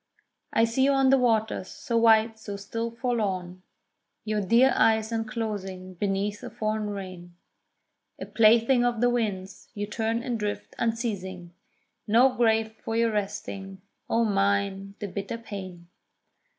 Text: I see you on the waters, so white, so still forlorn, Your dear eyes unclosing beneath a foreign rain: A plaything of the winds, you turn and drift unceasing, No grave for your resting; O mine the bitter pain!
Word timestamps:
I 0.51 0.63
see 0.63 0.85
you 0.85 0.93
on 0.93 1.11
the 1.11 1.17
waters, 1.19 1.67
so 1.67 1.95
white, 1.95 2.39
so 2.39 2.55
still 2.55 2.89
forlorn, 2.89 3.61
Your 4.25 4.41
dear 4.41 4.71
eyes 4.75 5.11
unclosing 5.11 5.93
beneath 5.93 6.41
a 6.41 6.49
foreign 6.49 6.89
rain: 6.89 7.35
A 8.19 8.25
plaything 8.25 8.83
of 8.83 8.99
the 8.99 9.11
winds, 9.11 9.69
you 9.75 9.85
turn 9.85 10.23
and 10.23 10.39
drift 10.39 10.73
unceasing, 10.79 11.53
No 12.07 12.33
grave 12.35 12.71
for 12.83 12.95
your 12.97 13.11
resting; 13.11 13.79
O 14.09 14.25
mine 14.25 14.95
the 14.97 15.07
bitter 15.07 15.37
pain! 15.37 15.87